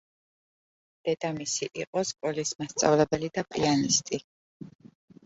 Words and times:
დედამისი 1.09 1.67
იყო 1.81 2.03
სკოლის 2.11 2.53
მასწავლებელი 2.63 3.29
და 3.37 3.45
პიანისტი. 3.53 4.21